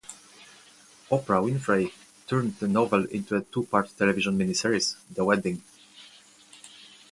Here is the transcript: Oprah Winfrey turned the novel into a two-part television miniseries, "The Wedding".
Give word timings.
Oprah 1.11 1.43
Winfrey 1.45 1.93
turned 2.25 2.55
the 2.55 2.67
novel 2.67 3.05
into 3.05 3.35
a 3.35 3.41
two-part 3.43 3.95
television 3.95 4.35
miniseries, 4.35 4.95
"The 5.13 5.23
Wedding". 5.23 5.61